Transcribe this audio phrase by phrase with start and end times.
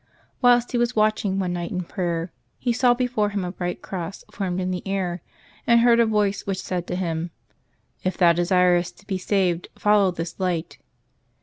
[0.43, 4.25] Wliilst he was watching one night in prayer, he saw before him a bright cross
[4.31, 5.21] formed in the air,
[5.67, 7.29] and heard a voice which said to him,"
[8.03, 10.79] If thou desirest to be saved, follow this light."